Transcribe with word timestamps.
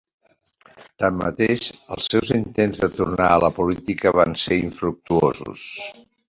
Tanmateix, 1.01 1.67
els 1.95 2.09
seus 2.13 2.31
intents 2.37 2.81
de 2.85 2.89
tornar 2.95 3.27
a 3.35 3.37
la 3.45 3.51
política 3.59 4.15
van 4.21 4.35
ser 4.45 4.59
infructuosos. 4.63 5.69